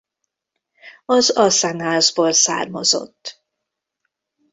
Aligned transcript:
Az 1.05 1.29
Aszen-házból 1.29 2.33
származott. 2.33 3.41